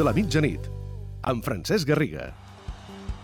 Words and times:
de 0.00 0.04
la 0.06 0.14
mitjanit, 0.16 0.64
amb 1.28 1.44
Francesc 1.44 1.84
Garriga. 1.90 2.30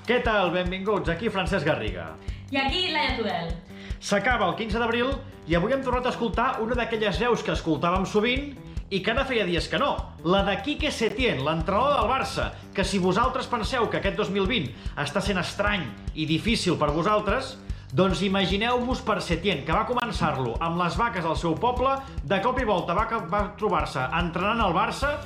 Què 0.05 0.19
tal? 0.25 0.51
Benvinguts, 0.53 1.09
aquí 1.09 1.31
Francesc 1.33 1.65
Garriga. 1.65 2.11
I 2.53 2.59
aquí 2.61 2.83
Laia 2.93 3.15
Tudel. 3.17 3.55
S'acaba 3.97 4.51
el 4.51 4.59
15 4.59 4.83
d'abril 4.83 5.15
i 5.49 5.57
avui 5.57 5.73
hem 5.73 5.81
tornat 5.87 6.05
a 6.05 6.13
escoltar 6.13 6.51
una 6.61 6.77
d'aquelles 6.77 7.17
veus 7.23 7.45
que 7.47 7.55
escoltàvem 7.55 8.05
sovint 8.05 8.51
i 8.93 9.01
que 9.01 9.15
ara 9.15 9.25
feia 9.25 9.47
dies 9.49 9.71
que 9.73 9.81
no. 9.81 9.95
La 10.29 10.43
de 10.45 10.59
Quique 10.67 10.91
Setién, 10.93 11.41
l'entrenador 11.47 11.97
del 11.97 12.11
Barça, 12.13 12.51
que 12.77 12.85
si 12.85 13.01
vosaltres 13.01 13.49
penseu 13.49 13.89
que 13.89 14.03
aquest 14.03 14.21
2020 14.21 14.69
està 15.07 15.25
sent 15.25 15.41
estrany 15.41 15.89
i 16.13 16.29
difícil 16.29 16.77
per 16.77 16.91
vosaltres, 16.93 17.55
doncs 17.97 18.21
imagineu-vos 18.27 19.01
per 19.07 19.23
Setién, 19.25 19.65
que 19.65 19.73
va 19.73 19.89
començar-lo 19.89 20.59
amb 20.61 20.77
les 20.85 21.01
vaques 21.01 21.25
al 21.25 21.41
seu 21.41 21.57
poble, 21.57 21.97
de 22.29 22.43
cop 22.45 22.61
i 22.61 22.69
volta 22.69 22.93
va, 22.93 23.09
va 23.33 23.43
trobar-se 23.57 24.05
entrenant 24.21 24.61
al 24.61 24.77
Barça, 24.77 25.17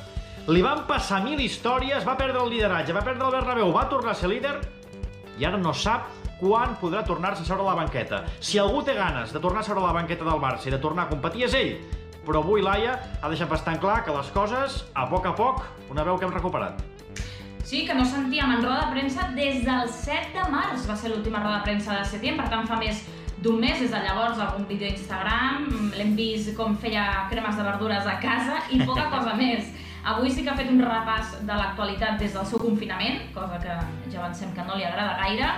li 0.49 0.63
van 0.65 0.85
passar 0.89 1.21
mil 1.25 1.41
històries, 1.41 2.05
va 2.07 2.17
perdre 2.19 2.41
el 2.43 2.51
lideratge, 2.55 2.95
va 2.97 3.05
perdre 3.05 3.27
el 3.27 3.35
Bernabéu, 3.35 3.73
va 3.75 3.89
tornar 3.91 4.15
a 4.15 4.19
ser 4.19 4.31
líder 4.33 4.57
i 5.39 5.45
ara 5.45 5.61
no 5.61 5.73
sap 5.77 6.09
quan 6.41 6.77
podrà 6.81 7.03
tornar-se 7.05 7.45
a 7.45 7.49
seure 7.49 7.65
a 7.67 7.69
la 7.69 7.77
banqueta. 7.77 8.23
Si 8.41 8.59
algú 8.59 8.81
té 8.83 8.95
ganes 8.97 9.33
de 9.33 9.41
tornar 9.41 9.61
a 9.61 9.67
seure 9.67 9.83
a 9.83 9.91
la 9.91 9.97
banqueta 9.97 10.25
del 10.25 10.41
Barça 10.41 10.69
i 10.69 10.73
de 10.73 10.81
tornar 10.81 11.05
a 11.05 11.11
competir 11.13 11.45
és 11.49 11.57
ell, 11.57 11.75
però 12.25 12.41
avui 12.41 12.65
Laia 12.65 12.97
ha 13.21 13.29
deixat 13.29 13.51
bastant 13.51 13.81
clar 13.81 14.01
que 14.05 14.15
les 14.17 14.33
coses, 14.33 14.85
a 14.95 15.07
poc 15.11 15.29
a 15.29 15.35
poc, 15.37 15.63
una 15.93 16.05
veu 16.05 16.19
que 16.19 16.25
hem 16.29 16.33
recuperat. 16.33 16.81
Sí, 17.65 17.85
que 17.87 17.95
no 17.95 18.05
sentíem 18.05 18.51
en 18.57 18.65
roda 18.65 18.87
de 18.87 18.97
premsa 18.97 19.29
des 19.37 19.61
del 19.65 19.89
7 19.93 20.33
de 20.35 20.47
març, 20.51 20.89
va 20.89 20.97
ser 20.97 21.13
l'última 21.13 21.43
roda 21.45 21.61
de 21.61 21.69
premsa 21.69 22.01
de 22.01 22.09
setembre, 22.09 22.49
per 22.49 22.57
tant 22.57 22.67
fa 22.67 22.81
més 22.81 23.05
d'un 23.41 23.61
mes, 23.61 23.79
des 23.79 23.93
de 23.93 24.01
llavors 24.05 24.41
algun 24.41 24.67
vídeo 24.69 24.89
a 24.89 24.97
Instagram, 24.97 25.69
l'hem 25.97 26.17
vist 26.17 26.51
com 26.57 26.75
feia 26.81 27.29
cremes 27.31 27.57
de 27.57 27.69
verdures 27.69 28.09
a 28.09 28.19
casa 28.21 28.65
i 28.73 28.81
poca 28.83 29.07
cosa 29.13 29.37
més. 29.43 29.71
Avui 30.05 30.31
sí 30.33 30.45
que 30.45 30.51
ha 30.51 30.57
fet 30.57 30.71
un 30.73 30.81
repàs 30.81 31.35
de 31.45 31.57
l'actualitat 31.57 32.17
des 32.21 32.33
del 32.33 32.47
seu 32.49 32.61
confinament, 32.63 33.21
cosa 33.35 33.59
que 33.61 33.75
ja 34.09 34.23
avancem 34.23 34.55
que 34.57 34.65
no 34.65 34.79
li 34.79 34.87
agrada 34.89 35.19
gaire, 35.21 35.51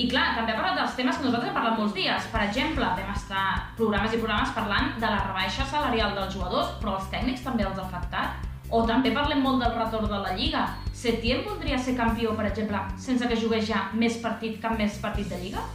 i 0.00 0.06
clar, 0.08 0.30
també 0.36 0.54
ha 0.54 0.60
parlat 0.60 0.78
dels 0.78 0.94
temes 0.96 1.18
que 1.18 1.26
nosaltres 1.26 1.50
hem 1.50 1.56
parlat 1.56 1.74
molts 1.76 1.96
dies. 1.96 2.28
Per 2.32 2.40
exemple, 2.44 2.86
vam 3.00 3.10
estar 3.12 3.42
programes 3.76 4.14
i 4.14 4.20
programes 4.22 4.54
parlant 4.56 4.94
de 5.02 5.08
la 5.10 5.18
rebaixa 5.26 5.66
salarial 5.68 6.14
dels 6.16 6.32
jugadors, 6.36 6.70
però 6.80 6.94
els 7.00 7.10
tècnics 7.12 7.42
també 7.44 7.66
els 7.66 7.76
ha 7.76 7.88
afectat. 7.88 8.46
O 8.70 8.84
també 8.86 9.10
parlem 9.10 9.42
molt 9.42 9.60
del 9.64 9.74
retorn 9.74 10.06
de 10.08 10.22
la 10.22 10.32
Lliga. 10.38 10.62
Setién 10.94 11.42
voldria 11.44 11.76
ser 11.76 11.96
campió, 11.98 12.36
per 12.38 12.46
exemple, 12.48 12.80
sense 13.02 13.26
que 13.28 13.36
jugués 13.36 13.66
ja 13.68 13.88
més 13.92 14.16
partit, 14.22 14.56
cap 14.62 14.78
més 14.78 14.96
partit 15.02 15.28
de 15.28 15.42
Lliga? 15.42 15.66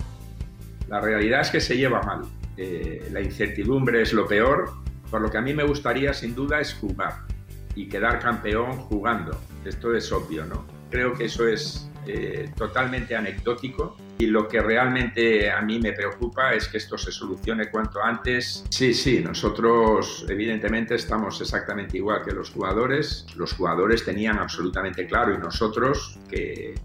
La 0.88 1.04
realidad 1.04 1.42
es 1.42 1.52
que 1.52 1.62
se 1.62 1.76
lleva 1.76 2.02
mal. 2.08 2.24
Eh, 2.58 3.10
la 3.12 3.22
incertidumbre 3.22 4.02
es 4.02 4.14
lo 4.14 4.26
peor, 4.26 4.72
por 5.12 5.22
lo 5.22 5.30
que 5.30 5.38
a 5.38 5.42
mí 5.42 5.54
me 5.54 5.66
gustaría 5.66 6.14
sin 6.14 6.34
duda 6.34 6.62
es 6.62 6.74
jugar 6.74 7.35
y 7.76 7.88
quedar 7.88 8.20
campeón 8.20 8.78
jugando. 8.78 9.40
Esto 9.64 9.94
es 9.94 10.12
obvio, 10.12 10.46
¿no? 10.46 10.66
Creo 10.90 11.14
que 11.14 11.26
eso 11.26 11.48
es 11.48 11.90
eh, 12.08 12.52
totalmente 12.56 13.16
anecdótico 13.16 13.98
y 14.18 14.28
lo 14.28 14.48
que 14.48 14.62
realmente 14.62 15.52
a 15.52 15.62
mí 15.62 15.80
me 15.80 15.92
preocupa 15.92 16.54
es 16.54 16.68
que 16.68 16.78
esto 16.78 16.98
se 16.98 17.12
solucione 17.12 17.70
cuanto 17.70 18.02
antes. 18.02 18.64
Sí, 18.70 18.94
sí, 18.94 19.22
nosotros 19.22 20.26
evidentemente 20.30 20.96
estamos 20.96 21.42
exactamente 21.42 21.98
igual 21.98 22.24
que 22.24 22.32
los 22.32 22.52
jugadores. 22.52 23.26
Los 23.36 23.54
jugadores 23.54 24.06
tenían 24.06 24.38
absolutamente 24.38 25.06
claro 25.06 25.34
y 25.34 25.38
nosotros 25.38 26.18
que, 26.30 26.76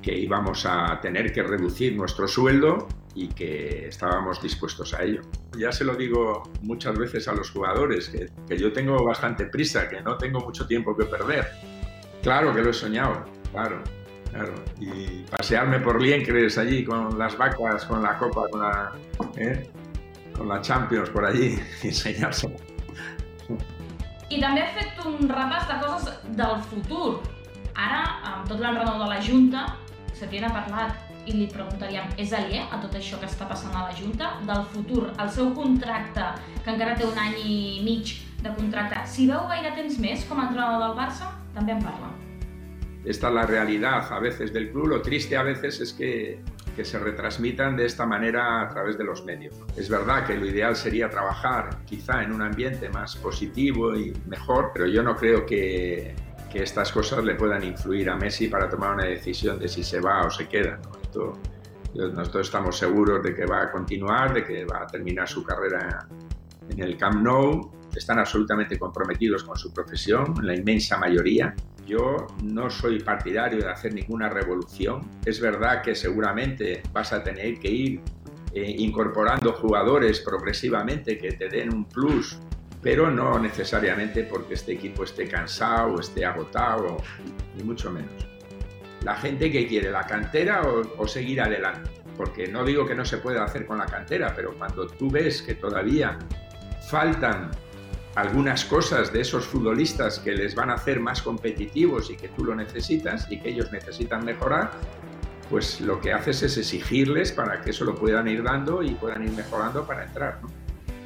que 0.00 0.16
íbamos 0.16 0.64
a 0.64 1.00
tener 1.02 1.32
que 1.32 1.42
reducir 1.42 1.96
nuestro 1.96 2.26
sueldo 2.26 2.88
y 3.14 3.28
que 3.28 3.88
estábamos 3.88 4.42
dispuestos 4.42 4.94
a 4.94 5.02
ello. 5.02 5.22
Ya 5.56 5.70
se 5.72 5.84
lo 5.84 5.94
digo 5.94 6.42
muchas 6.62 6.98
veces 6.98 7.28
a 7.28 7.34
los 7.34 7.50
jugadores, 7.50 8.08
que, 8.08 8.28
que 8.48 8.58
yo 8.58 8.72
tengo 8.72 9.04
bastante 9.04 9.46
prisa, 9.46 9.88
que 9.88 10.00
no 10.00 10.16
tengo 10.16 10.40
mucho 10.40 10.66
tiempo 10.66 10.96
que 10.96 11.04
perder. 11.04 11.46
Claro 12.22 12.54
que 12.54 12.62
lo 12.62 12.70
he 12.70 12.74
soñado, 12.74 13.24
claro. 13.52 13.82
Claro, 14.30 14.52
y 14.80 15.22
pasearme 15.30 15.78
por 15.78 16.02
Liencres 16.02 16.58
allí 16.58 16.84
con 16.84 17.16
las 17.16 17.38
vacas, 17.38 17.84
con 17.84 18.02
la 18.02 18.18
copa, 18.18 18.48
con 18.50 18.62
la, 18.62 18.92
¿eh? 19.36 19.70
con 20.36 20.48
la 20.48 20.60
Champions 20.60 21.08
por 21.10 21.24
allí, 21.24 21.56
i 21.84 21.92
ensenyar-se. 21.92 22.50
I 24.34 24.40
també 24.42 24.64
ha 24.64 24.72
fet 24.74 24.98
un 25.06 25.28
repàs 25.30 25.68
de 25.68 25.78
coses 25.84 26.18
del 26.34 26.56
futur. 26.66 27.20
Ara, 27.78 28.02
amb 28.32 28.48
tot 28.50 28.58
l'enrenou 28.58 28.98
de 29.04 29.08
la 29.12 29.20
Junta, 29.22 29.68
Setién 30.14 30.46
ha 30.46 30.52
parlat 30.54 31.03
i 31.26 31.36
li 31.36 31.46
preguntaríem, 31.52 32.12
és 32.20 32.34
aliè 32.36 32.66
a 32.70 32.80
tot 32.82 32.96
això 32.98 33.20
que 33.20 33.30
està 33.30 33.48
passant 33.50 33.74
a 33.74 33.86
la 33.88 33.96
Junta? 33.96 34.34
Del 34.48 34.66
futur, 34.74 35.06
el 35.12 35.30
seu 35.30 35.54
contracte, 35.56 36.26
que 36.64 36.74
encara 36.74 36.98
té 36.98 37.08
un 37.08 37.18
any 37.18 37.40
i 37.44 37.56
mig 37.86 38.18
de 38.44 38.52
contracte, 38.58 39.06
si 39.08 39.28
veu 39.30 39.48
gaire 39.48 39.72
temps 39.78 39.98
més 40.02 40.28
com 40.28 40.40
a 40.40 40.50
entrenador 40.50 40.86
del 40.88 41.00
Barça, 41.00 41.32
també 41.56 41.76
en 41.78 41.82
parla. 41.84 42.12
esta 43.04 43.28
es 43.28 43.34
la 43.34 43.46
realidad 43.46 44.10
a 44.10 44.18
veces 44.18 44.52
del 44.52 44.70
club. 44.70 44.88
Lo 44.88 45.02
triste 45.02 45.36
a 45.36 45.42
veces 45.42 45.80
es 45.80 45.92
que, 45.92 46.40
que, 46.74 46.84
se 46.84 46.98
retransmitan 46.98 47.76
de 47.76 47.86
esta 47.86 48.06
manera 48.06 48.62
a 48.62 48.68
través 48.68 48.96
de 48.96 49.04
los 49.04 49.24
medios. 49.24 49.54
Es 49.76 49.88
verdad 49.88 50.26
que 50.26 50.36
lo 50.36 50.46
ideal 50.46 50.74
sería 50.74 51.10
trabajar 51.10 51.84
quizá 51.84 52.22
en 52.22 52.32
un 52.32 52.42
ambiente 52.42 52.88
más 52.88 53.16
positivo 53.16 53.94
y 53.94 54.12
mejor, 54.26 54.70
pero 54.72 54.86
yo 54.86 55.02
no 55.02 55.16
creo 55.16 55.44
que, 55.44 56.14
que 56.50 56.62
estas 56.62 56.92
cosas 56.92 57.24
le 57.24 57.34
puedan 57.34 57.62
influir 57.62 58.08
a 58.08 58.16
Messi 58.16 58.48
para 58.48 58.68
tomar 58.68 58.94
una 58.94 59.04
decisión 59.04 59.58
de 59.58 59.68
si 59.68 59.84
se 59.84 60.00
va 60.00 60.26
o 60.26 60.30
se 60.30 60.48
queda. 60.48 60.78
¿no? 60.82 61.03
Esto, 61.14 61.38
nosotros 61.94 62.48
estamos 62.48 62.76
seguros 62.76 63.22
de 63.22 63.36
que 63.36 63.46
va 63.46 63.62
a 63.62 63.70
continuar, 63.70 64.34
de 64.34 64.42
que 64.44 64.64
va 64.64 64.82
a 64.82 64.86
terminar 64.88 65.28
su 65.28 65.44
carrera 65.44 66.08
en 66.68 66.82
el 66.82 66.96
Camp 66.96 67.22
Nou. 67.22 67.70
Están 67.94 68.18
absolutamente 68.18 68.76
comprometidos 68.76 69.44
con 69.44 69.56
su 69.56 69.72
profesión, 69.72 70.34
la 70.42 70.56
inmensa 70.56 70.98
mayoría. 70.98 71.54
Yo 71.86 72.26
no 72.42 72.68
soy 72.68 72.98
partidario 72.98 73.60
de 73.60 73.70
hacer 73.70 73.94
ninguna 73.94 74.28
revolución. 74.28 75.02
Es 75.24 75.40
verdad 75.40 75.82
que 75.82 75.94
seguramente 75.94 76.82
vas 76.92 77.12
a 77.12 77.22
tener 77.22 77.60
que 77.60 77.70
ir 77.70 78.00
eh, 78.52 78.74
incorporando 78.78 79.52
jugadores 79.52 80.18
progresivamente 80.18 81.16
que 81.16 81.30
te 81.32 81.48
den 81.48 81.72
un 81.72 81.84
plus, 81.84 82.40
pero 82.82 83.08
no 83.08 83.38
necesariamente 83.38 84.24
porque 84.24 84.54
este 84.54 84.72
equipo 84.72 85.04
esté 85.04 85.28
cansado 85.28 86.00
esté 86.00 86.24
agotado, 86.24 86.96
ni 87.56 87.62
mucho 87.62 87.92
menos. 87.92 88.33
La 89.04 89.14
gente 89.16 89.52
que 89.52 89.66
quiere 89.66 89.90
la 89.90 90.06
cantera 90.06 90.62
o, 90.62 91.06
seguir 91.06 91.40
adelante, 91.40 91.90
porque 92.16 92.48
no 92.48 92.64
digo 92.64 92.86
que 92.86 92.94
no 92.94 93.04
se 93.04 93.18
pueda 93.18 93.44
hacer 93.44 93.66
con 93.66 93.78
la 93.78 93.86
cantera, 93.86 94.32
pero 94.34 94.54
cuando 94.54 94.86
tú 94.86 95.10
ves 95.10 95.42
que 95.42 95.54
todavía 95.54 96.18
faltan 96.88 97.50
algunas 98.14 98.64
cosas 98.64 99.12
de 99.12 99.20
esos 99.20 99.44
futbolistas 99.44 100.20
que 100.20 100.32
les 100.32 100.54
van 100.54 100.70
a 100.70 100.74
hacer 100.74 101.00
más 101.00 101.20
competitivos 101.20 102.10
y 102.10 102.16
que 102.16 102.28
tú 102.28 102.44
lo 102.44 102.54
necesitas 102.54 103.30
y 103.30 103.40
que 103.40 103.50
ellos 103.50 103.70
necesitan 103.72 104.24
mejorar, 104.24 104.70
pues 105.50 105.80
lo 105.80 106.00
que 106.00 106.12
haces 106.12 106.42
es 106.42 106.56
exigirles 106.56 107.32
para 107.32 107.60
que 107.60 107.70
eso 107.70 107.84
lo 107.84 107.94
puedan 107.94 108.26
ir 108.28 108.42
dando 108.42 108.82
y 108.82 108.92
puedan 108.92 109.24
ir 109.24 109.32
mejorando 109.32 109.86
para 109.86 110.04
entrar. 110.04 110.40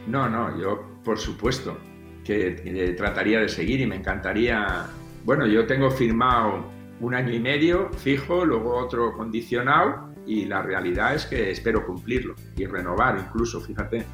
No, 0.07 0.29
no, 0.29 0.51
no 0.51 0.61
yo 0.61 1.01
por 1.03 1.19
supuesto 1.19 1.77
que 2.25 2.63
eh, 2.65 2.93
trataría 2.93 3.41
de 3.41 3.49
seguir 3.49 3.81
y 3.81 3.87
me 3.87 3.97
encantaría, 3.97 4.87
bueno, 5.25 5.47
yo 5.47 5.67
tengo 5.67 5.91
firmado 5.91 6.78
un 7.01 7.15
año 7.15 7.33
y 7.33 7.39
medio 7.39 7.91
fijo, 7.93 8.45
luego 8.45 8.77
otro 8.77 9.13
condicionado 9.13 10.09
y 10.27 10.45
la 10.45 10.63
realidad 10.63 11.15
es 11.15 11.27
que 11.27 11.51
espero 11.51 11.87
cumplirlo 11.87 12.35
y 12.57 12.67
renovar 12.67 13.19
incluso, 13.19 13.61
fíjate. 13.61 14.05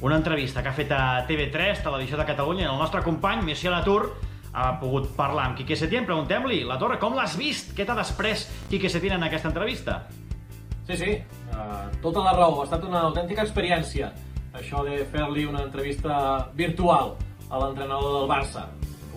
Una 0.00 0.16
entrevista 0.16 0.62
que 0.62 0.68
ha 0.68 0.72
fet 0.72 0.92
a 0.92 1.26
TV3, 1.26 1.82
Televisió 1.82 2.16
de 2.16 2.24
Catalunya, 2.24 2.70
el 2.70 2.78
nostre 2.78 3.02
company, 3.02 3.42
Michel 3.42 3.72
Latour, 3.72 4.12
ha 4.52 4.78
pogut 4.78 5.08
parlar 5.16 5.48
amb 5.48 5.56
Quique 5.58 5.76
Setién. 5.76 6.06
Preguntem-li, 6.06 6.62
la 6.66 6.78
Torre, 6.78 6.98
com 7.02 7.16
l'has 7.16 7.36
vist? 7.40 7.72
Què 7.76 7.86
t'ha 7.86 7.96
després 7.98 8.46
Quique 8.70 8.90
Setién 8.92 9.16
en 9.16 9.26
aquesta 9.26 9.50
entrevista? 9.50 10.04
Sí, 10.86 10.98
sí, 11.00 11.12
uh, 11.56 11.88
tota 12.04 12.22
la 12.22 12.34
raó. 12.36 12.60
Ha 12.60 12.68
estat 12.68 12.84
una 12.84 13.00
autèntica 13.08 13.42
experiència, 13.42 14.12
això 14.52 14.84
de 14.86 15.00
fer-li 15.10 15.46
una 15.48 15.64
entrevista 15.64 16.50
virtual 16.54 17.14
a 17.48 17.62
l'entrenador 17.62 18.20
del 18.20 18.28
Barça, 18.30 18.68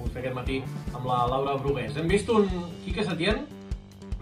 que 0.04 0.14
fer 0.14 0.24
aquest 0.24 0.38
matí 0.38 0.62
amb 0.94 1.06
la 1.10 1.26
Laura 1.32 1.58
Brugués. 1.62 1.98
Hem 1.98 2.08
vist 2.12 2.30
un 2.34 2.48
Quique 2.86 3.06
Setién 3.06 3.46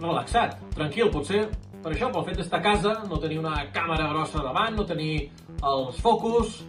relaxat, 0.00 0.58
tranquil, 0.74 1.08
potser 1.12 1.46
per 1.86 1.92
això, 1.94 2.08
pel 2.10 2.24
fet 2.26 2.40
d'estar 2.40 2.58
a 2.58 2.64
casa, 2.64 2.92
no 3.06 3.16
tenir 3.22 3.36
una 3.38 3.60
càmera 3.70 4.08
grossa 4.10 4.40
davant, 4.42 4.74
no 4.74 4.86
tenir 4.88 5.28
els 5.62 6.00
focus... 6.02 6.64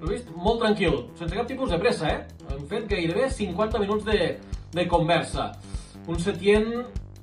L'he 0.00 0.16
vist 0.16 0.30
molt 0.34 0.62
tranquil, 0.64 0.94
sense 1.14 1.36
cap 1.36 1.46
tipus 1.46 1.70
de 1.70 1.76
pressa, 1.78 2.08
eh? 2.08 2.46
Hem 2.50 2.62
fet 2.70 2.86
gairebé 2.90 3.28
50 3.30 3.82
minuts 3.82 4.06
de, 4.08 4.30
de 4.72 4.84
conversa. 4.90 5.44
Un 6.10 6.18
Setién, 6.24 6.64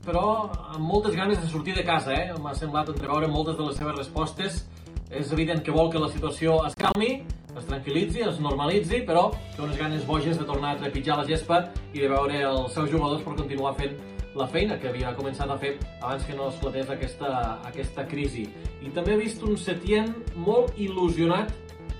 però 0.06 0.22
amb 0.54 0.86
moltes 0.86 1.18
ganes 1.18 1.42
de 1.42 1.50
sortir 1.50 1.74
de 1.76 1.84
casa, 1.90 2.14
eh? 2.14 2.38
M'ha 2.40 2.54
semblat 2.56 2.94
entreveure 2.94 3.28
moltes 3.34 3.58
de 3.58 3.66
les 3.66 3.82
seves 3.82 3.98
respostes. 3.98 4.62
És 5.10 5.34
evident 5.34 5.66
que 5.66 5.74
vol 5.74 5.90
que 5.90 6.00
la 6.00 6.12
situació 6.14 6.62
es 6.70 6.78
calmi, 6.78 7.24
es 7.60 7.68
tranquil·litzi, 7.70 8.24
es 8.28 8.40
normalitzi, 8.44 9.04
però 9.08 9.30
té 9.56 9.64
unes 9.64 9.78
ganes 9.80 10.06
boges 10.08 10.40
de 10.40 10.48
tornar 10.48 10.76
a 10.76 10.80
trepitjar 10.84 11.20
la 11.20 11.28
gespa 11.28 11.66
i 11.94 12.00
de 12.02 12.10
veure 12.12 12.42
els 12.48 12.74
seus 12.76 12.90
jugadors 12.92 13.26
per 13.26 13.36
continuar 13.38 13.76
fent 13.80 13.98
la 14.40 14.48
feina 14.48 14.78
que 14.80 14.90
havia 14.90 15.12
començat 15.18 15.50
a 15.50 15.58
fer 15.60 15.74
abans 16.02 16.26
que 16.26 16.36
no 16.38 16.50
esclatés 16.50 16.90
aquesta, 16.94 17.32
aquesta 17.68 18.06
crisi. 18.08 18.46
I 18.86 18.92
també 18.96 19.16
he 19.16 19.24
vist 19.24 19.44
un 19.44 19.58
Setién 19.58 20.14
molt 20.38 20.78
il·lusionat 20.78 21.52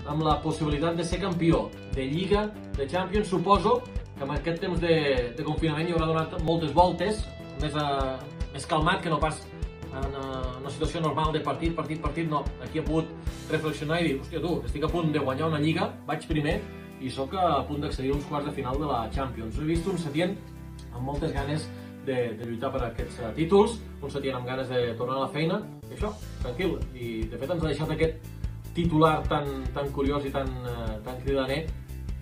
amb 0.08 0.24
la 0.24 0.38
possibilitat 0.42 0.96
de 0.96 1.04
ser 1.04 1.20
campió 1.20 1.68
de 1.94 2.06
Lliga, 2.08 2.48
de 2.78 2.86
Champions. 2.88 3.28
Suposo 3.28 3.80
que 4.16 4.24
en 4.24 4.34
aquest 4.36 4.60
temps 4.62 4.80
de, 4.80 4.96
de 5.36 5.44
confinament 5.44 5.88
hi 5.88 5.96
haurà 5.96 6.08
donat 6.08 6.38
moltes 6.46 6.72
voltes, 6.76 7.24
més, 7.60 7.76
a, 7.76 8.18
més 8.54 8.66
calmat 8.68 9.02
que 9.04 9.12
no 9.12 9.20
pas 9.20 9.42
en 9.90 10.16
una 10.16 10.70
situació 10.70 11.00
normal 11.02 11.32
de 11.34 11.40
partit, 11.44 11.74
partit, 11.76 12.00
partit, 12.02 12.28
no. 12.30 12.44
Aquí 12.64 12.80
ha 12.80 12.86
pogut 12.86 13.10
reflexionar 13.50 14.00
i 14.00 14.08
dir, 14.08 14.16
hòstia 14.20 14.42
tu, 14.42 14.54
estic 14.66 14.86
a 14.86 14.90
punt 14.92 15.12
de 15.14 15.22
guanyar 15.24 15.50
una 15.50 15.60
lliga, 15.62 15.90
vaig 16.06 16.26
primer 16.30 16.60
i 17.00 17.10
sóc 17.10 17.34
a 17.34 17.62
punt 17.68 17.82
d'accedir 17.84 18.12
a 18.12 18.16
uns 18.18 18.26
quarts 18.28 18.50
de 18.50 18.56
final 18.56 18.78
de 18.78 18.88
la 18.88 19.04
Champions. 19.14 19.58
He 19.58 19.68
vist 19.68 19.88
un 19.88 19.98
Setien 19.98 20.36
amb 20.92 21.04
moltes 21.06 21.32
ganes 21.32 21.66
de, 22.06 22.18
de 22.36 22.46
lluitar 22.46 22.70
per 22.74 22.82
aquests 22.86 23.20
uh, 23.20 23.30
títols, 23.36 23.78
un 24.00 24.12
Setien 24.12 24.36
amb 24.38 24.48
ganes 24.48 24.68
de 24.68 24.82
tornar 24.98 25.18
a 25.18 25.24
la 25.24 25.30
feina, 25.32 25.60
i 25.88 25.96
això, 25.96 26.12
tranquil. 26.42 26.76
I 26.94 27.10
de 27.30 27.40
fet 27.40 27.54
ens 27.56 27.64
ha 27.64 27.70
deixat 27.72 27.94
aquest 27.96 28.30
titular 28.76 29.16
tan, 29.28 29.48
tan 29.74 29.90
curiós 29.96 30.28
i 30.28 30.34
tan, 30.34 30.52
uh, 30.62 30.98
tan 31.06 31.18
cridaner 31.24 31.64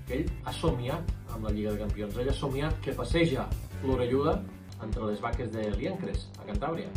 que 0.08 0.20
ell 0.20 0.30
ha 0.46 0.54
somiat 0.56 1.12
amb 1.34 1.44
la 1.44 1.52
Lliga 1.52 1.74
de 1.74 1.82
Campions. 1.84 2.16
Ell 2.16 2.32
ha 2.32 2.38
somiat 2.38 2.80
que 2.84 2.96
passeja 2.96 3.44
l'orelluda 3.84 4.38
entre 4.82 5.10
les 5.10 5.20
vaques 5.20 5.52
de 5.52 5.68
Liencres, 5.74 6.28
a 6.38 6.46
Cantàbria. 6.48 6.88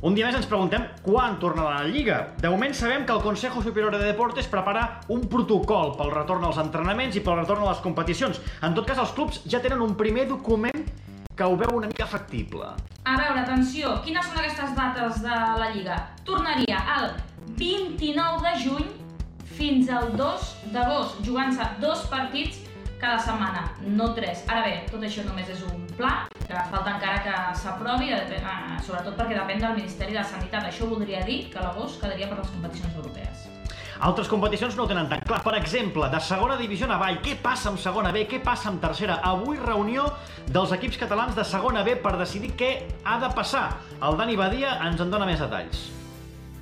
Un 0.00 0.14
dia 0.16 0.24
més 0.24 0.36
ens 0.38 0.46
preguntem 0.48 0.86
quan 1.04 1.34
tornarà 1.42 1.82
la 1.82 1.88
Lliga. 1.92 2.20
De 2.40 2.48
moment 2.48 2.72
sabem 2.72 3.02
que 3.04 3.12
el 3.12 3.20
Consejo 3.20 3.60
Superior 3.60 3.92
de 3.92 4.06
Deportes 4.06 4.46
prepara 4.48 4.84
un 5.12 5.26
protocol 5.28 5.92
pel 5.98 6.12
retorn 6.14 6.46
als 6.48 6.56
entrenaments 6.62 7.18
i 7.18 7.22
pel 7.26 7.36
retorn 7.42 7.66
a 7.66 7.74
les 7.74 7.82
competicions. 7.84 8.40
En 8.64 8.72
tot 8.78 8.88
cas, 8.88 8.96
els 9.02 9.12
clubs 9.12 9.42
ja 9.44 9.60
tenen 9.60 9.84
un 9.84 9.92
primer 10.00 10.24
document 10.30 10.88
que 11.36 11.44
ho 11.44 11.58
veu 11.60 11.76
una 11.76 11.90
mica 11.92 12.08
factible. 12.08 12.70
A 13.04 13.18
veure, 13.20 13.42
atenció, 13.42 13.92
quines 14.06 14.24
són 14.24 14.40
aquestes 14.40 14.72
dates 14.78 15.20
de 15.26 15.42
la 15.60 15.68
Lliga? 15.74 16.00
Tornaria 16.24 16.80
el 16.96 17.12
29 17.60 18.40
de 18.48 18.56
juny 18.64 18.88
fins 19.58 19.92
al 19.92 20.14
2 20.16 20.50
d'agost, 20.72 21.20
jugant-se 21.28 21.68
dos 21.84 22.08
partits 22.08 22.69
cada 23.00 23.18
setmana, 23.18 23.64
no 23.80 24.12
tres. 24.14 24.44
Ara 24.48 24.62
bé, 24.66 24.74
tot 24.90 25.02
això 25.06 25.24
només 25.24 25.48
és 25.50 25.62
un 25.66 25.86
pla, 25.96 26.28
que 26.36 26.64
falta 26.70 26.96
encara 26.96 27.22
que 27.24 27.36
s'aprovi, 27.62 28.12
eh, 28.12 28.42
sobretot 28.84 29.16
perquè 29.16 29.38
depèn 29.38 29.62
del 29.64 29.78
Ministeri 29.78 30.12
de 30.18 30.24
Sanitat. 30.24 30.68
Això 30.68 30.88
voldria 30.90 31.24
dir 31.24 31.48
que 31.50 31.62
l'agost 31.64 32.00
quedaria 32.02 32.28
per 32.28 32.38
les 32.38 32.50
competicions 32.50 32.94
europees. 32.94 33.48
Altres 34.00 34.30
competicions 34.32 34.76
no 34.76 34.84
ho 34.84 34.88
tenen 34.88 35.08
tan 35.10 35.20
clar. 35.28 35.42
Per 35.44 35.54
exemple, 35.58 36.08
de 36.08 36.20
segona 36.24 36.56
divisió 36.56 36.86
en 36.86 36.94
avall, 36.96 37.20
què 37.20 37.36
passa 37.42 37.68
amb 37.68 37.78
segona 37.78 38.12
B, 38.12 38.24
què 38.28 38.40
passa 38.42 38.70
amb 38.70 38.80
tercera? 38.80 39.20
Avui 39.22 39.60
reunió 39.60 40.06
dels 40.48 40.72
equips 40.72 40.96
catalans 40.96 41.36
de 41.36 41.44
segona 41.44 41.84
B 41.84 41.98
per 42.00 42.16
decidir 42.16 42.54
què 42.56 42.72
ha 43.04 43.18
de 43.20 43.32
passar. 43.36 43.68
El 44.00 44.16
Dani 44.16 44.40
Badia 44.40 44.78
ens 44.88 45.00
en 45.04 45.12
dona 45.12 45.28
més 45.28 45.40
detalls. 45.40 45.99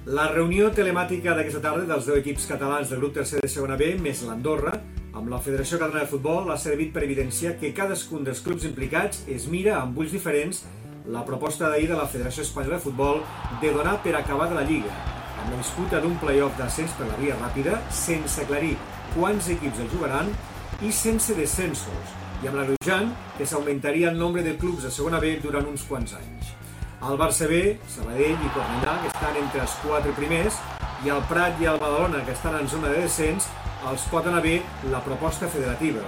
La 0.09 0.31
reunió 0.33 0.71
telemàtica 0.73 1.35
d'aquesta 1.37 1.61
tarda 1.61 1.85
dels 1.85 2.07
10 2.09 2.23
equips 2.23 2.47
catalans 2.49 2.89
del 2.89 3.03
grup 3.03 3.13
tercer 3.19 3.43
de 3.43 3.49
segona 3.53 3.75
B, 3.77 3.91
més 4.01 4.23
l'Andorra, 4.25 4.71
amb 5.13 5.29
la 5.29 5.41
Federació 5.45 5.77
Catalana 5.77 6.07
de 6.07 6.09
Futbol, 6.09 6.49
ha 6.49 6.57
servit 6.57 6.95
per 6.95 7.03
evidenciar 7.05 7.59
que 7.61 7.75
cadascun 7.77 8.25
dels 8.25 8.41
clubs 8.41 8.65
implicats 8.65 9.27
es 9.29 9.45
mira 9.53 9.75
amb 9.83 9.99
ulls 10.01 10.15
diferents 10.17 10.63
la 11.13 11.27
proposta 11.29 11.69
d'ahir 11.69 11.91
de 11.91 11.99
la 11.99 12.09
Federació 12.09 12.47
Espanyola 12.47 12.79
de 12.79 12.87
Futbol 12.87 13.21
de 13.61 13.73
donar 13.75 13.99
per 14.07 14.15
acabada 14.17 14.57
la 14.57 14.65
Lliga, 14.71 14.95
amb 15.43 15.53
la 15.53 15.61
disputa 15.61 16.01
d'un 16.01 16.17
play-off 16.23 16.57
d'ascens 16.57 16.95
per 16.97 17.11
la 17.11 17.19
via 17.21 17.37
ràpida, 17.43 17.77
sense 17.93 18.41
aclarir 18.41 18.79
quants 19.13 19.51
equips 19.59 19.83
el 19.85 19.91
jugaran 19.93 20.33
i 20.81 20.95
sense 21.05 21.37
descensos, 21.37 22.17
i 22.41 22.49
amb 22.49 22.63
l'agreujant 22.63 23.13
que 23.37 23.45
s'augmentaria 23.45 24.09
el 24.09 24.17
nombre 24.25 24.47
de 24.47 24.57
clubs 24.57 24.89
de 24.89 24.95
segona 25.03 25.21
B 25.21 25.37
durant 25.45 25.69
uns 25.69 25.85
quants 25.85 26.17
anys. 26.17 26.58
El 26.99 27.15
Barça 27.15 27.47
B, 27.47 27.79
Sabadell 27.87 28.41
i 28.43 28.49
Cornellà, 28.51 28.97
que 29.05 29.11
estan 29.13 29.37
entre 29.39 29.61
els 29.63 29.75
quatre 29.85 30.11
primers, 30.17 30.57
i 31.07 31.13
el 31.15 31.21
Prat 31.31 31.61
i 31.63 31.69
el 31.71 31.79
Badalona, 31.79 32.25
que 32.27 32.35
estan 32.35 32.57
en 32.59 32.67
zona 32.67 32.91
de 32.91 33.05
descens, 33.05 33.47
els 33.87 34.07
pot 34.11 34.27
anar 34.27 34.41
bé 34.43 34.57
la 34.91 34.99
proposta 35.05 35.47
federativa. 35.47 36.03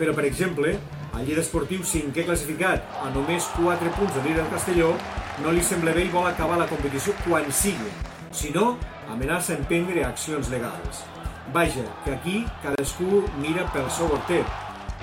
Però, 0.00 0.14
per 0.16 0.24
exemple, 0.24 0.72
al 1.12 1.26
Lleida 1.26 1.44
Esportiu 1.44 1.84
cinquè 1.84 2.24
classificat 2.24 2.88
a 3.04 3.10
només 3.12 3.50
4 3.58 3.92
punts 3.98 4.16
de 4.16 4.24
líder 4.24 4.48
Castelló 4.48 4.94
no 5.44 5.52
li 5.52 5.60
sembla 5.60 5.92
bé 5.92 6.06
i 6.08 6.12
vol 6.14 6.30
acabar 6.30 6.56
la 6.56 6.68
competició 6.72 7.12
quan 7.26 7.52
sigui. 7.52 7.92
Si 8.32 8.48
no, 8.56 8.78
amenaça 9.12 9.58
emprendre 9.58 10.06
accions 10.08 10.48
legals. 10.48 11.04
Vaja, 11.52 11.84
que 12.06 12.14
aquí 12.16 12.36
cadascú 12.64 13.26
mira 13.42 13.68
pel 13.74 13.90
seu 13.92 14.08
hortet, 14.08 14.48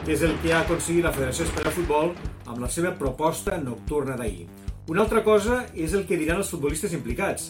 que 0.02 0.16
és 0.16 0.26
el 0.26 0.34
que 0.42 0.56
ha 0.56 0.64
aconseguit 0.66 1.06
la 1.06 1.14
Federació 1.14 1.46
Espanyola 1.46 1.70
de 1.70 1.78
Futbol 1.78 2.16
amb 2.48 2.64
la 2.64 2.72
seva 2.74 2.98
proposta 2.98 3.62
nocturna 3.62 4.18
d'ahir. 4.18 4.48
Una 4.88 5.02
altra 5.04 5.20
cosa 5.20 5.66
és 5.76 5.92
el 5.98 6.06
que 6.08 6.16
diran 6.16 6.38
els 6.40 6.48
futbolistes 6.48 6.94
implicats, 6.96 7.50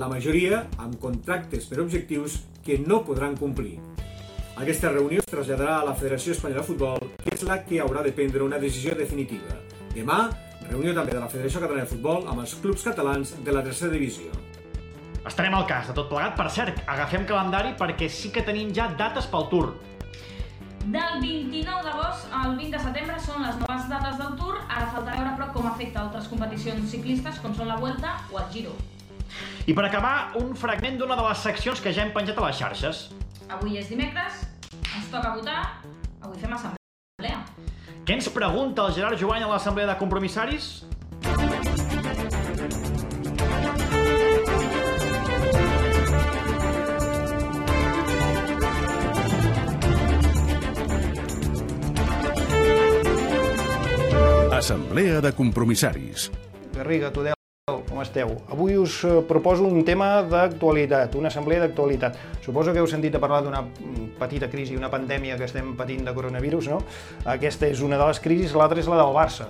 la 0.00 0.06
majoria 0.08 0.62
amb 0.80 0.94
contractes 1.02 1.66
per 1.68 1.82
objectius 1.82 2.38
que 2.64 2.78
no 2.80 3.02
podran 3.04 3.34
complir. 3.36 3.74
Aquesta 4.56 4.88
reunió 4.94 5.20
es 5.20 5.28
traslladarà 5.28 5.74
a 5.82 5.84
la 5.84 5.92
Federació 5.98 6.32
Espanyola 6.32 6.62
de 6.62 6.68
Futbol, 6.70 7.10
que 7.20 7.34
és 7.36 7.44
la 7.44 7.58
que 7.66 7.82
haurà 7.84 8.00
de 8.06 8.14
prendre 8.16 8.40
una 8.46 8.56
decisió 8.62 8.96
definitiva. 8.96 9.58
Demà, 9.92 10.30
reunió 10.70 10.94
també 10.96 11.12
de 11.12 11.20
la 11.20 11.28
Federació 11.28 11.60
Catalana 11.60 11.84
de 11.84 11.92
Futbol 11.92 12.24
amb 12.24 12.40
els 12.46 12.56
clubs 12.62 12.88
catalans 12.88 13.34
de 13.44 13.52
la 13.52 13.66
tercera 13.68 13.92
divisió. 13.92 14.32
Estarem 15.28 15.58
al 15.58 15.68
cas 15.68 15.92
de 15.92 15.98
tot 15.98 16.08
plegat. 16.08 16.38
Per 16.40 16.48
cert, 16.48 16.80
agafem 16.88 17.28
calendari 17.28 17.76
perquè 17.76 18.08
sí 18.08 18.32
que 18.32 18.46
tenim 18.48 18.72
ja 18.72 18.88
dates 18.96 19.28
pel 19.28 19.44
Tour. 19.52 19.74
Del 20.88 21.20
29 21.20 21.82
d'agost 21.84 22.30
al 22.32 22.54
20 22.56 22.72
de 22.72 22.78
setembre 22.80 23.18
són 23.20 23.42
les 23.44 23.56
noves 23.60 23.82
dates 23.90 24.14
del 24.16 24.30
Tour. 24.40 24.54
Ara 24.72 24.86
falta 24.94 25.16
veure 25.18 25.34
però 25.36 25.48
com 25.52 25.66
afecta 25.68 26.00
altres 26.00 26.30
competicions 26.30 26.88
ciclistes 26.88 27.40
com 27.44 27.52
són 27.58 27.68
la 27.68 27.76
Vuelta 27.76 28.14
o 28.32 28.38
el 28.40 28.46
Giro. 28.54 28.72
I 29.68 29.74
per 29.76 29.84
acabar, 29.84 30.14
un 30.40 30.54
fragment 30.56 30.96
d'una 30.96 31.18
de 31.18 31.26
les 31.26 31.42
seccions 31.44 31.82
que 31.84 31.92
ja 31.92 32.06
hem 32.06 32.14
penjat 32.16 32.40
a 32.40 32.46
les 32.46 32.56
xarxes. 32.62 33.02
Avui 33.52 33.76
és 33.76 33.92
dimecres, 33.92 34.40
ens 34.80 35.12
toca 35.12 35.34
votar, 35.36 35.60
avui 36.22 36.40
fem 36.40 36.56
assemblea. 36.56 37.42
Què 38.08 38.16
ens 38.16 38.32
pregunta 38.32 38.88
el 38.88 38.96
Gerard 38.96 39.20
Jovany 39.20 39.44
a 39.44 39.52
l'Assemblea 39.52 39.92
de 39.92 39.98
Compromissaris? 40.00 40.70
Assemblea 54.58 55.20
de 55.20 55.30
compromissaris. 55.32 56.32
Garriga, 56.74 57.12
Tudel, 57.14 57.36
com 57.86 58.00
esteu? 58.02 58.32
Avui 58.50 58.74
us 58.74 59.04
eh, 59.06 59.20
proposo 59.28 59.62
un 59.62 59.84
tema 59.86 60.08
d'actualitat, 60.26 61.14
una 61.14 61.30
assemblea 61.30 61.62
d'actualitat. 61.62 62.18
Suposo 62.42 62.74
que 62.74 62.82
heu 62.82 62.88
sentit 62.90 63.14
a 63.14 63.20
parlar 63.22 63.44
d'una 63.46 63.60
mm, 63.62 64.08
petita 64.18 64.48
crisi, 64.50 64.74
una 64.74 64.90
pandèmia 64.90 65.36
que 65.38 65.46
estem 65.46 65.76
patint 65.78 66.02
de 66.02 66.14
coronavirus, 66.16 66.72
no? 66.74 66.80
Aquesta 67.36 67.70
és 67.70 67.84
una 67.86 68.00
de 68.02 68.08
les 68.10 68.18
crisis, 68.24 68.56
l'altra 68.58 68.82
és 68.82 68.90
la 68.90 68.98
del 68.98 69.14
Barça. 69.14 69.46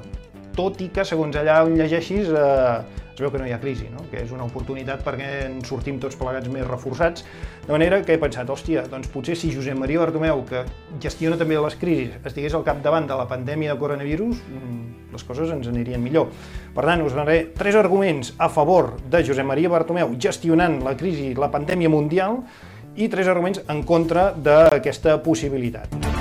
Tot 0.59 0.81
i 0.83 0.89
que, 0.91 1.05
segons 1.07 1.37
allà 1.39 1.61
on 1.63 1.77
llegeixis, 1.79 2.33
eh, 2.35 3.05
es 3.19 3.21
veu 3.23 3.31
que 3.31 3.39
no 3.39 3.47
hi 3.47 3.53
ha 3.55 3.59
crisi, 3.63 3.89
no? 3.91 4.05
que 4.11 4.21
és 4.25 4.31
una 4.35 4.45
oportunitat 4.47 5.05
perquè 5.07 5.29
en 5.49 5.57
sortim 5.67 6.01
tots 6.03 6.19
plegats 6.19 6.51
més 6.51 6.67
reforçats. 6.67 7.25
De 7.67 7.73
manera 7.75 8.01
que 8.07 8.15
he 8.15 8.21
pensat, 8.23 8.51
hòstia, 8.51 8.85
doncs 8.91 9.11
potser 9.11 9.35
si 9.39 9.51
Josep 9.55 9.79
Maria 9.79 10.03
Bartomeu, 10.03 10.45
que 10.49 10.65
gestiona 11.03 11.39
també 11.39 11.59
les 11.59 11.79
crisis, 11.79 12.15
estigués 12.27 12.55
al 12.55 12.67
capdavant 12.67 13.07
de 13.07 13.19
la 13.19 13.27
pandèmia 13.31 13.75
de 13.75 13.79
coronavirus, 13.79 14.43
mm, 14.51 15.13
les 15.15 15.27
coses 15.31 15.51
ens 15.55 15.67
anirien 15.71 16.03
millor. 16.03 16.31
Per 16.75 16.85
tant, 16.85 17.03
us 17.03 17.15
donaré 17.15 17.53
tres 17.59 17.75
arguments 17.75 18.35
a 18.39 18.49
favor 18.49 18.97
de 19.11 19.25
Josep 19.25 19.47
Maria 19.47 19.69
Bartomeu 19.69 20.15
gestionant 20.19 20.83
la 20.83 20.97
crisi, 20.97 21.35
la 21.35 21.51
pandèmia 21.51 21.89
mundial, 21.89 22.43
i 22.97 23.09
tres 23.09 23.29
arguments 23.29 23.63
en 23.69 23.83
contra 23.83 24.33
d'aquesta 24.33 25.23
possibilitat. 25.23 26.18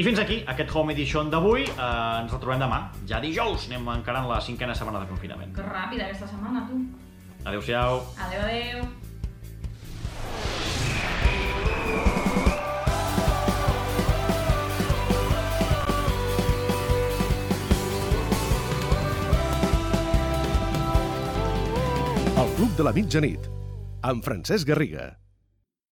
I 0.00 0.04
fins 0.06 0.16
aquí 0.16 0.38
aquest 0.48 0.70
Home 0.72 0.94
Edition 0.94 1.28
d'avui. 1.28 1.66
Eh, 1.68 1.88
ens 2.22 2.32
retrobem 2.32 2.62
demà. 2.62 2.78
Ja 3.10 3.18
dijous 3.20 3.66
anem 3.68 3.84
encarant 3.98 4.30
la 4.30 4.38
cinquena 4.40 4.72
setmana 4.72 5.02
de 5.02 5.10
confinament. 5.10 5.52
Que 5.52 5.66
ràpida 5.66 6.06
aquesta 6.06 6.30
setmana, 6.30 6.64
tu. 6.70 6.80
Adéu-siau. 7.44 8.00
Adéu, 8.16 8.40
adéu. 8.48 8.88
El 22.40 22.56
Club 22.56 22.76
de 22.76 22.88
la 22.88 22.96
Mitjanit, 22.96 23.50
amb 24.00 24.24
Francesc 24.24 24.64
Garriga. 24.72 25.19